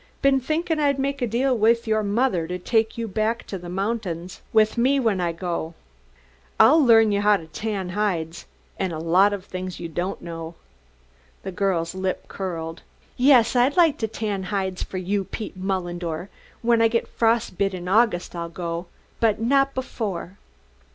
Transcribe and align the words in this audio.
Been 0.23 0.39
thinkin' 0.39 0.79
I'd 0.79 0.97
make 0.97 1.21
a 1.21 1.27
deal 1.27 1.55
with 1.55 1.85
your 1.85 2.01
mother 2.01 2.47
to 2.47 2.57
take 2.57 2.97
you 2.97 3.07
back 3.07 3.45
to 3.45 3.59
the 3.59 3.69
mountings 3.69 4.41
with 4.51 4.75
me 4.75 4.99
when 4.99 5.21
I 5.21 5.31
go. 5.31 5.75
I'll 6.59 6.83
learn 6.83 7.11
you 7.11 7.21
how 7.21 7.37
to 7.37 7.45
tan 7.45 7.89
hides, 7.89 8.47
and 8.79 8.91
a 8.93 8.97
lot 8.97 9.31
of 9.31 9.45
things 9.45 9.79
you 9.79 9.87
don't 9.87 10.19
know." 10.19 10.55
The 11.43 11.51
girl's 11.51 11.93
lip 11.93 12.27
curled. 12.27 12.81
"Yes, 13.15 13.55
I'd 13.55 13.77
like 13.77 13.99
to 13.99 14.07
tan 14.07 14.41
hides 14.45 14.81
for 14.81 14.97
you, 14.97 15.23
Pete 15.25 15.55
Mullendore! 15.55 16.29
When 16.63 16.81
I 16.81 16.87
get 16.87 17.07
frost 17.07 17.59
bit 17.59 17.75
in 17.75 17.87
August 17.87 18.35
I'll 18.35 18.49
go, 18.49 18.87
but 19.19 19.39
not 19.39 19.75
before." 19.75 20.39